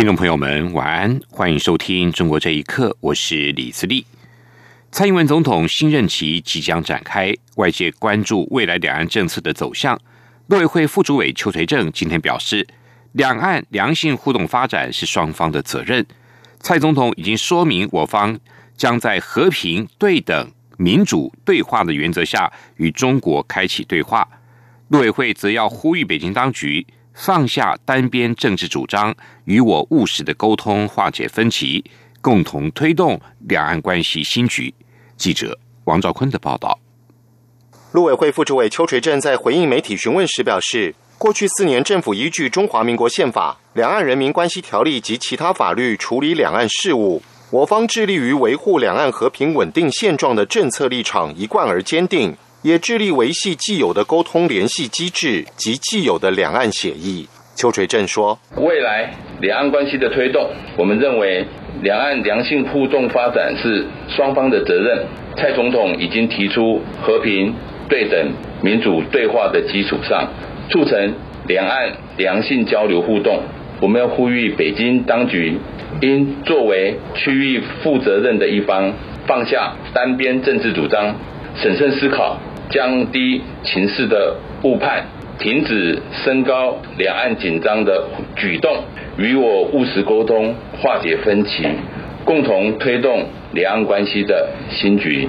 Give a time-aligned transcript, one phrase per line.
[0.00, 4.06] 听众朋友们，晚安，欢迎收听《中国这一刻》，我是李自立。
[4.90, 10.00] 蔡英文总统新任期即将展开，外界关注未来两岸政策的走向。
[10.46, 12.66] 陆委会副主委邱垂正今天表示，
[13.12, 16.06] 两岸良性互动发展是双方的责任。
[16.60, 18.40] 蔡总统已经说明，我方
[18.78, 24.26] 将在和平、对等、民主对话的原则下与中国开启对话。
[24.88, 26.86] 陆委会则要呼吁北京当局。
[27.22, 31.84] 放下单边政治主张，与我务实的沟通，化解分歧，
[32.22, 34.72] 共同推动两岸关系新局。
[35.18, 36.78] 记者王兆坤的报道。
[37.92, 52.34] 陆委会副主委邱垂正在回应媒体询问时表示，过去四年，政府依据《中华民国宪法》《两岸人民关系条例》及其他法律处理两岸事务，我方致力于维护两岸和平稳定现状的政策立场一贯而坚定。
[52.62, 57.26] 也致力维系既有的沟通联系机制及既有的两岸协议。
[57.56, 61.44] 邱垂正说：“未来两岸关系的推动，我们认为
[61.82, 65.04] 两岸良性互动发展是双方的责任。
[65.36, 67.54] 蔡总统已经提出和平、
[67.88, 70.28] 对等、民主对话的基础上，
[70.70, 71.14] 促成
[71.46, 73.40] 两岸良性交流互动。
[73.80, 75.58] 我们要呼吁北京当局，
[76.00, 78.92] 应作为区域负责任的一方，
[79.26, 81.14] 放下单边政治主张，
[81.56, 82.38] 审慎思考。”
[82.70, 85.04] 降低情势的误判，
[85.38, 88.84] 停止升高两岸紧张的举动，
[89.16, 91.66] 与我务实沟通，化解分歧，
[92.24, 95.28] 共同推动两岸关系的新局。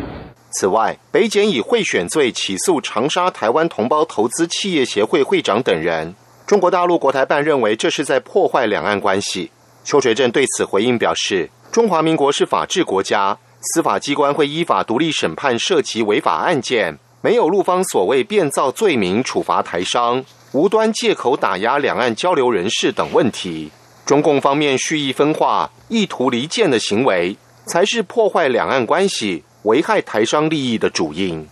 [0.52, 6.14] 此外，北检以贿选罪起诉长沙台湾同胞投资企业协会会长等人。
[6.45, 9.49] 中国大陆国台办认为这是在破坏两岸关系。
[9.83, 23.71] 邱垂正对此回应表示：“中华民国是法治国家，司法机关会依法独立审判涉及违法案件。”没有陆方所谓变造罪名处罚台商，无端借口打压两岸交流人士等问题，
[24.08, 27.37] 中共方面蓄意分化、意图离间的行为，
[27.67, 31.48] 才是破坏两岸关系、危害台商利益的主因。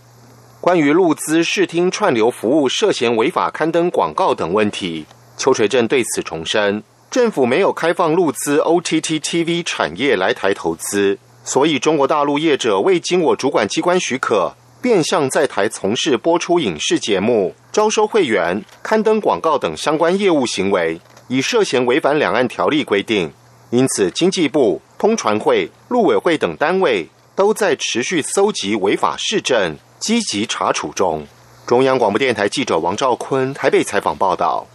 [0.60, 5.06] 关于陆资视听串流服务涉嫌违法刊登广告等问题，
[5.36, 14.56] 邱垂正对此重申，政府没有开放陆资 OTT TV 产业来台投资，所以中国大陆业者未经我主管机关许可。
[14.82, 20.98] 变相在台从事播出影视节目、招收会员、刊登广告等相关业务行为，
[21.28, 23.30] 已涉嫌违反两岸条例规定。
[23.70, 31.26] 因此，经济部、通传会、陆委会等单位都在持续搜集违法市政，积极查处中。
[31.66, 34.66] 中央广播电台记者王兆坤台北采访报道。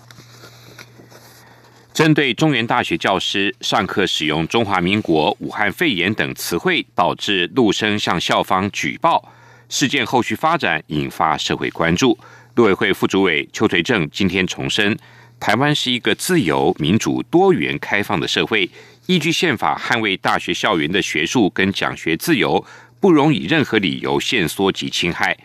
[1.93, 9.23] 针对中原大学教师上课使用“中华民国”“武汉肺炎”等词汇，导致陆生向校方举报。
[9.69, 12.17] 事件后续发展引发社会关注。
[12.55, 14.97] 陆委会副主委邱垂正今天重申，
[15.39, 18.69] 台湾是一个自由、民主、多元、开放的社会，
[19.07, 22.65] 依据宪法捍卫大学校园的学术跟讲学自由，
[22.99, 25.37] 不容以任何理由限缩及侵害。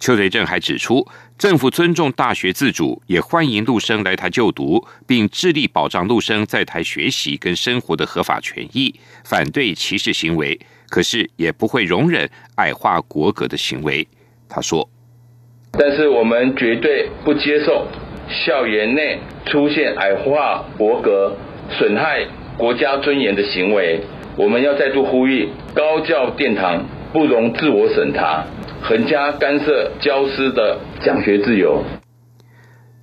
[0.00, 1.06] 邱垂正还指出，
[1.38, 10.58] 政府尊重大学自主，也欢迎陆生来台就读，并致力保障陆生在台学习跟生活的合法权益，反对歧视行为。
[10.94, 14.06] 可是也不会容忍矮化国格的行为，
[14.48, 14.88] 他说。
[15.72, 17.88] 但是我们绝对不接受
[18.28, 21.36] 校园内出现矮化国格、
[21.68, 22.24] 损害
[22.56, 24.00] 国家尊严的行为。
[24.36, 28.44] 我们要再度呼吁：高教殿堂不容自我审查，
[28.80, 31.82] 横加干涉教师的讲学自由。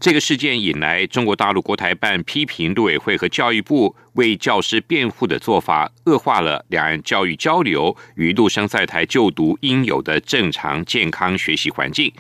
[0.02, 12.12] 这个事件引来中国大陆国台办批评陆委会和教育部为教师辩护的做法，恶化了两岸教育交流与陆生在台就读应有的正常健康学习环境。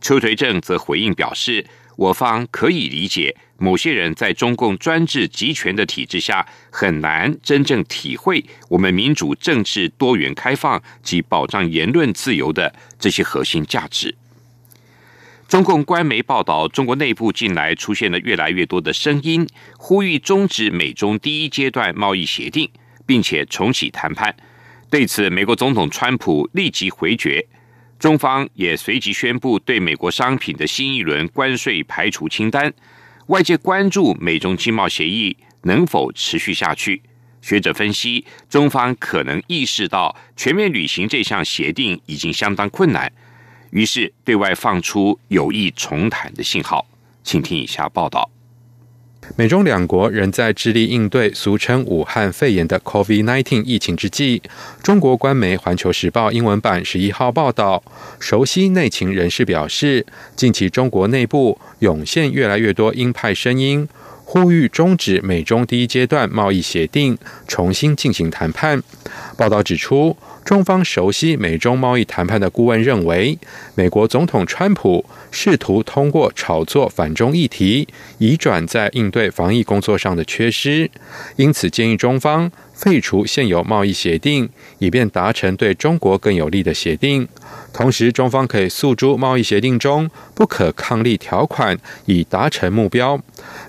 [0.00, 1.66] 邱垂正则回应表示，
[1.96, 14.14] 我方可以理解某些人在中共专制集权的体制下，很难真正体会我们民主政治多元开放及保障言论自由的这些核心价值。
[15.54, 19.46] 中共官媒报道，中国内部近来出现了越来越多的声音，
[19.78, 22.68] 呼吁终止美中第一阶段贸易协定，
[23.06, 24.34] 并且重启谈判。
[24.90, 27.46] 对此，美国总统川普立即回绝，
[28.00, 32.74] 中方也随即宣布对美国商品的新一轮关税排除清单。
[33.28, 37.00] 外界关注美中经贸协议能否持续下去。
[37.40, 43.12] 学者分析，中方可能意识到全面履行这项协定已经相当困难，
[43.74, 46.86] 于是对外放出有意重谈的信号。
[47.24, 48.30] 请听以下报道。
[49.36, 54.40] 美中两国仍在致力应对俗称武汉肺炎的 COVID-19 疫情之际，
[54.82, 57.82] 中国官媒《环球时报》英文版十一号报道，
[58.20, 60.06] 熟悉内情人士表示，
[60.36, 63.88] 近期中国内部涌现越来越多鹰派声音，
[64.24, 67.18] 呼吁终止美中第一阶段贸易协定，
[67.48, 68.80] 重新进行谈判。
[69.36, 70.16] 报道指出。
[70.44, 73.38] 中方熟悉美中贸易谈判的顾问认为，
[73.74, 77.88] 美国总统川普试图通过炒作反中议题，
[78.18, 80.90] 以转在应对防疫工作上的缺失，
[81.36, 82.52] 因此建议中方
[82.84, 84.46] 废除现有贸易协定，
[84.78, 87.26] 以便达成对中国更有利的协定。
[87.72, 93.18] 同时，中方可以诉诸贸易协定中不可抗力条款，以达成目标。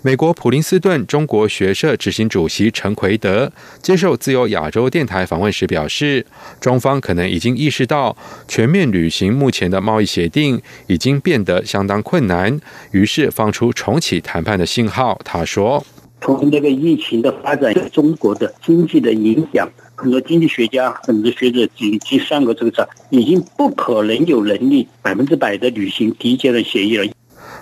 [0.01, 3.49] 美国普林斯顿中国学社执行主席陈奎德
[3.81, 6.25] 接受自由亚洲电台访问时表示，
[6.59, 8.17] 中方可能已经意识到
[8.49, 12.59] 全面履行目前的贸易协定已经变得相当困难，
[12.91, 15.17] 于是放出重启谈判的信号。
[15.23, 15.85] 他说
[16.25, 27.05] ：“从那个疫情的发展对中国的经济的影响。”很多经济学家、很多学者已经上过这个账，已经不可能有能力百分之百的履行第一阶段协议了。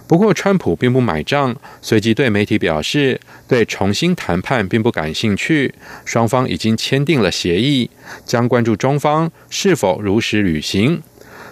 [0.08, 5.76] 不过，川普并不买账，随即对媒体表示，对重新谈判并不感兴趣。
[6.06, 7.92] 双方已经签订了协议，
[8.26, 11.04] 将关注中方是否如实履行。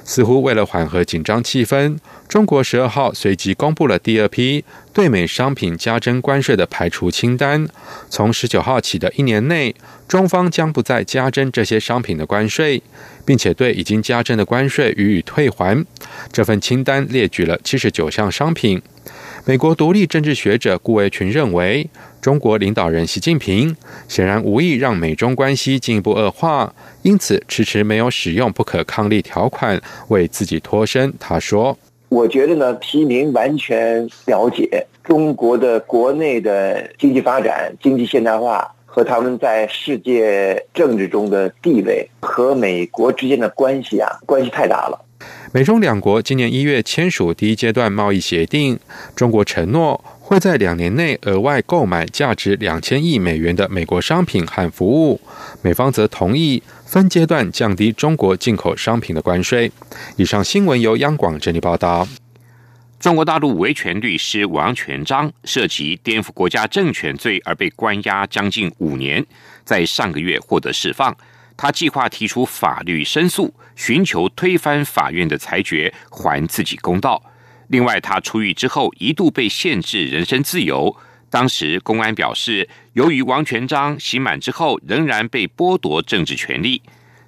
[0.03, 4.63] 似乎为了缓和紧张气氛，中国十二号随即公布了第二批
[4.93, 7.67] 对美商品加征关税的排除清单。
[8.09, 9.75] 从十九号起的一年内，
[10.07, 12.81] 中方将不再加征这些商品的关税，
[13.25, 15.85] 并且对已经加征的关税予以退还。
[16.31, 18.81] 这份清单列举了七十九项商品。
[19.45, 21.89] 美国独立政治学者顾维群认为，
[22.21, 23.75] 中国领导人习近平
[24.07, 26.71] 显然无意让美中关系进一步恶化，
[27.01, 31.11] 因此迟迟没有使用不可抗力条款为自己脱身。
[31.19, 31.75] 他说
[32.09, 45.05] ：“我觉得呢，习近平完全了解中国的国内的经济发展、经济现代化和他们在世界政治中的地位和美国之间的关系啊，关系太大了。”
[45.53, 48.79] 美中两国今年一月签署第一阶段贸易协定，
[49.15, 50.01] 中国承诺
[50.31, 55.19] 会在两年内额外购买价值两千亿美元的美国商品和服务，
[55.61, 59.69] 美方则同意分阶段降低中国进口商品的关税。
[60.15, 62.07] 以上新闻由央广整理报道。
[62.97, 69.25] 中国大陆维权律师王全章涉及颠覆国家政权罪而被关押将近五年，
[69.65, 71.13] 在上个月获得释放。
[71.57, 77.21] 他计划提出法律申诉，寻求推翻法院的裁决，还自己公道。
[77.71, 80.93] 另外，他出狱之后一度被限制人身自由。
[81.29, 86.81] 当时公安表示，由于王全章刑满之后仍然被剥夺政治权利。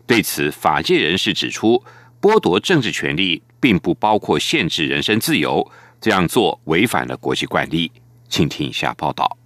[0.06, 1.82] 对此，法界人士指出，
[2.22, 7.90] 剥夺政治权利并不包括限制人身自由，这样做违反了国际惯例。
[8.28, 9.38] 请听一下报道：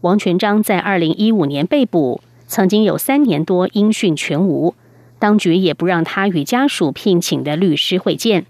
[0.00, 2.20] 王全章在二零一五年被捕。
[2.48, 4.74] 曾经有三年多音讯全无，
[5.20, 8.46] 当局也不让他与家属聘请的律师会见。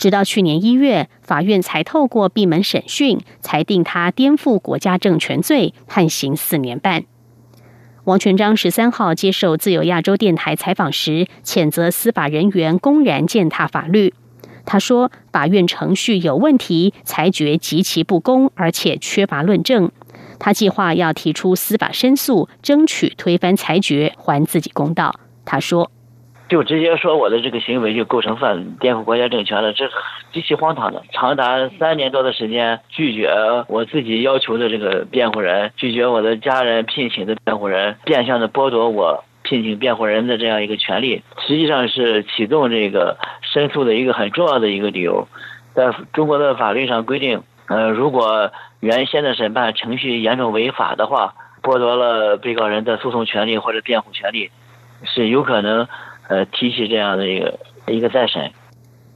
[0.00, 7.04] 直到去年一月，法院才透过闭门审讯，裁定他颠覆国家政权罪，判刑四年半。
[8.04, 14.14] 王全章十三号接受自由亚洲电台采访时，谴责司法人员公然践踏法律。
[14.64, 19.92] 他说：“法院程序有问题，裁决极其不公，而且缺乏论证。”
[20.40, 25.20] 他计划要提出司法申诉，争取推翻裁决，还自己公道。
[25.44, 25.92] 他说
[26.50, 29.88] ：“就直接说我的这个行为就构成犯颠覆国家政权了，这
[30.32, 31.00] 极其荒唐的。
[31.12, 33.30] 长达三年多的时间，拒绝
[33.68, 45.28] 我自己要求的这个辩护人，拒绝我的家人聘请的辩护人，变相的剥夺我聘请辩护人的这样一个权利，实际上是启动这个申诉的一个很重要的一个理由。
[45.72, 54.50] 在中国的法律上规定，呃，如果原先的审判程序严重违法的话，剥夺了被告人的诉讼权利或者辩护权利，
[55.04, 55.86] 是有可能
[56.30, 57.58] 呃提起这样的一个
[57.88, 58.50] 一个再审。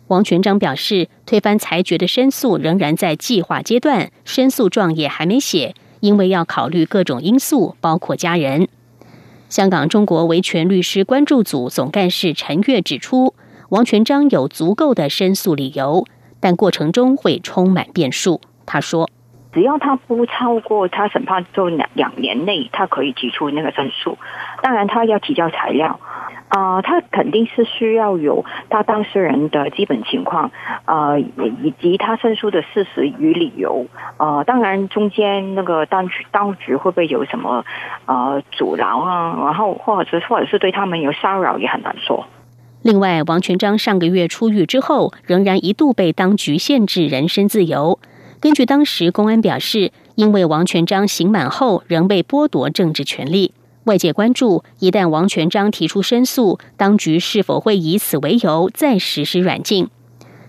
[0.09, 8.68] 王全章表示，推翻裁决的申诉仍然在计划阶段，申诉状也还没写，因为要考虑各种因素，包括家人。
[9.49, 13.35] 香港中国维权律师关注组总干事陈月指出，
[13.71, 16.04] 王全章有足够的申诉理由，
[16.40, 18.40] 但过程中会充满变数。
[18.66, 19.09] 他说。
[19.52, 24.18] 只要他不超过他审判后两两年内，他可以提出那个申诉。
[24.61, 26.00] 当然，他要提交材料。
[26.54, 30.52] 啊，他肯定是需要有他当事人的基本情况，
[30.84, 33.87] 呃，以及他申诉的事实与理由。
[34.18, 37.64] 呃，当然中间那个当局当局会不会有什么
[38.06, 39.37] 呃阻挠啊？
[39.42, 42.25] 然后或者或者是对他们有骚扰，也很难说。
[42.82, 47.99] 另外，王全章上个月出狱之后，仍然一度被当局限制人身自由。
[48.40, 53.54] 根据当时公安表示，因为王全章刑满后仍被剥夺政治权利。
[53.84, 59.88] 外界关注，一旦王全章提出申诉，当局是否会以此为由再实施软禁？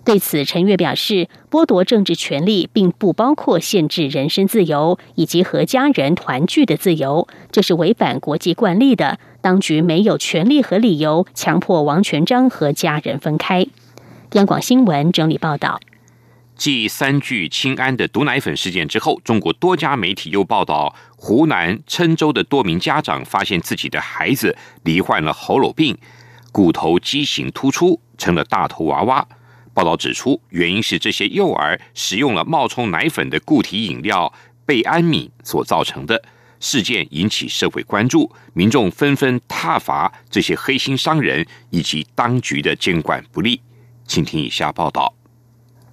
[0.06, 9.18] 对此，陈月表示，剥夺政治权利并不包括限制人身自由以及和家人团聚的自由，这是违反国际惯例的。
[9.42, 13.66] 当局没有权利和理由强迫王全章和家人分开。
[14.34, 15.80] 央广新闻整理报道。
[16.56, 25.98] 继三聚氰胺的毒奶粉事件之后，中国多家媒体又报道，湖南郴州的多名家长发现自己的孩子罹患了喉咙病，
[26.52, 29.28] 骨头畸形突出，成了大头娃娃。
[29.74, 34.34] 报道指出，原因是这些幼儿使用了冒充奶粉的固体饮料
[34.66, 36.24] 贝安敏所造成的。
[36.62, 43.62] 事件引起社会关注，民众纷纷挞伐这些黑心商人以及当局的监管不力。
[44.08, 45.15] 请听以下报道。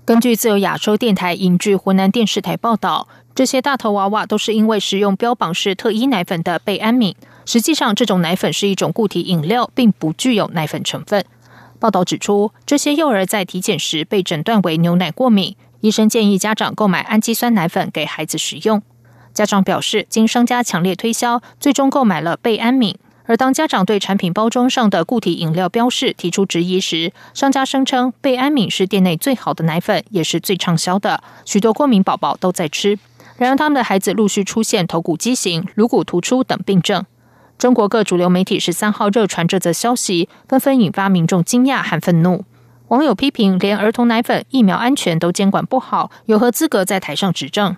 [0.05, 3.07] 根据自由亚洲电台引据湖南电视台报道，
[3.37, 7.15] 这些大头娃娃都是因为食用标榜是特一奶粉的贝安敏，
[7.47, 11.25] 实际上这种奶粉是一种固体饮料，并不具有奶粉成分。
[11.79, 18.83] 报道指出，这些幼儿在体检时被诊断为牛奶过敏，医生建议家长购买氨基酸奶粉给孩子食用。
[19.33, 22.97] 家长表示，经商家强烈推销，最终购买了贝安敏。
[23.27, 32.99] 而当家长对产品包装上的固体饮料标示提出质疑时，商家声称贝安敏是店内最好的奶粉，也是最畅销的，许多过敏宝宝都在吃。
[33.37, 37.05] 然而，他们的孩子陆续出现头骨畸形、颅骨突出等病症。
[37.59, 42.45] 中国各主流媒体十三号热传这则消息，纷纷引发民众惊讶和愤怒。
[42.89, 47.77] 网友批评，连儿童奶粉疫苗安全都监管不好，有何资格在台上指证？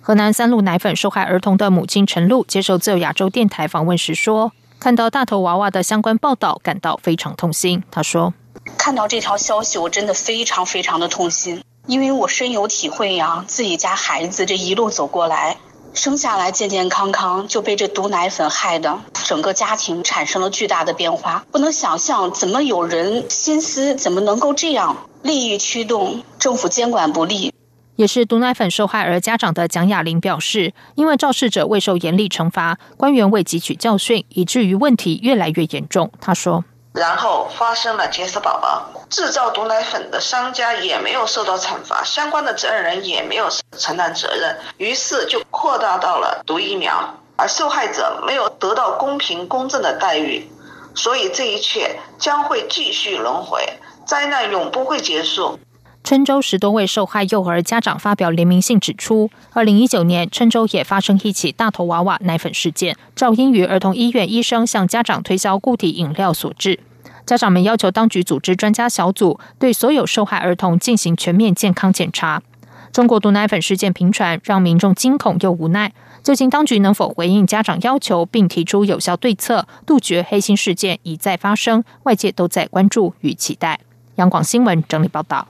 [0.00, 4.52] 河南三鹿奶粉受害儿童的母亲陈露接受自由亚洲电台访问时说。
[4.80, 7.84] 看到大头娃娃的相关报道，感到非常痛心。
[7.90, 8.32] 他说
[8.78, 13.44] ：“看到这条消息，我真的非常非常的痛心，因为我深有体会呀。
[13.46, 15.58] 自己家孩子这一路走过来，
[15.92, 21.44] 生下来健健康康，就被这毒奶粉害的，整个家庭产生了巨大的变化。
[21.52, 24.96] 不能想象，怎么有人心思，怎么能够这样？
[25.20, 27.52] 利益驱动，政府监管不力。”
[28.00, 36.10] 也是毒奶粉受害儿家长的蒋雅玲表示，因为肇事者未受严厉惩罚，官员未汲取教训，以至于问题越来越严重。
[36.18, 36.64] 他说
[36.96, 50.50] ：“然后发生了结石宝宝，制造毒奶粉的商家也没有受到惩罚，相关的责任人也没有承担责任，于是就扩大到了毒疫苗，而受害者没有得到公平公正的待遇，
[50.94, 53.62] 所以这一切将会继续轮回，
[54.06, 55.58] 灾难永不会结束。”
[56.02, 66.80] 郴州十多位受害幼儿家长发表联名信，指出，二零一九年郴州也发生一起大头娃娃奶粉事件，赵因于儿童医院医生向家长推销固体饮料所致。
[67.24, 72.42] 家长们要求当局组织专家小组，对所有受害儿童进行全面健康检查。
[72.90, 75.92] 中国毒奶粉事件频传，让民众惊恐又无奈。
[76.24, 81.84] 究竟当局能否回应家长要求，并提出有效对策，杜绝黑心事件一再发生？
[82.02, 83.78] 外界都在关注与期待。
[84.16, 85.46] 央广新闻整理报道。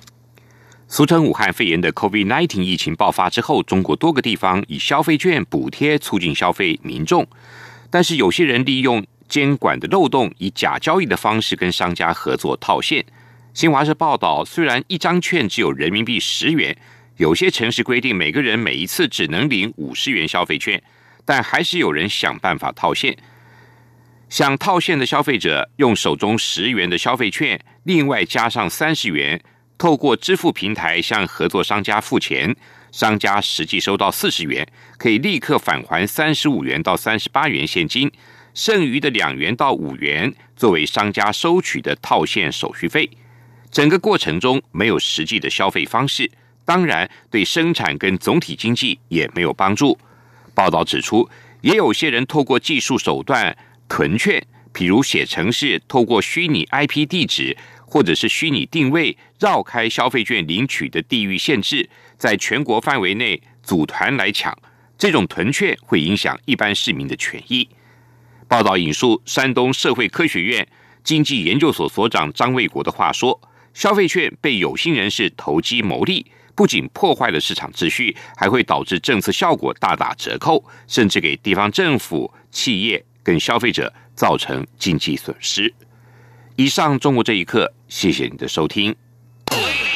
[0.92, 7.24] 俗称武汉肺炎的 COVID-19 疫情爆发之后，中国多个地方以消费券补贴促进消费民众，
[7.88, 13.04] 但是有些人利用监管的漏洞，以假交易的方式跟商家合作套现。
[13.54, 16.76] 新华社报道，虽然一张券只有人民币十元，
[17.18, 20.82] 有些城市规定每个人每一次只能领五十元消费券，
[21.24, 23.16] 但还是有人想办法套现。
[24.28, 29.40] 想套现的消费者用手中十元的消费券，另外加上三十元。
[29.80, 32.54] 透过支付平台向合作商家付钱，
[32.92, 34.68] 商家实际收到四十元，
[34.98, 38.12] 可以立刻返还三十五元到三十八元现金，
[38.52, 43.08] 剩余的两元到五元作为商家收取的套现手续费。
[43.70, 46.30] 整个过程中没有实际的消费方式，
[46.66, 49.98] 当然对生产跟总体经济也没有帮助。
[50.54, 51.26] 报道指出，
[51.62, 53.56] 也有些人透过技术手段
[53.88, 57.56] 囤券，譬如写程式，透过虚拟 IP 地址。
[57.92, 64.56] 或者是虚拟定位绕开消费券领取的地域限制，在全国范围内组团来抢，
[64.98, 67.66] 这种囤券会影响一般市民的权益。
[68.46, 70.68] 报道引述山东社会科学院
[71.02, 73.40] 经济研究所所长张卫国的话说
[73.72, 85.72] ：“消费券被有心人士投机牟利，不仅破坏了市场秩序，还会导致政策效果大打折扣，甚至给地方政府、企业跟消费者造成经济损失。”
[86.56, 88.94] 以上中国这一刻，谢谢你的收听。
[89.50, 89.89] Please.